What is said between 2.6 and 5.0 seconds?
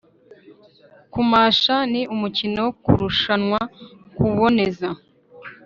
wo kurushanwa kuboneza.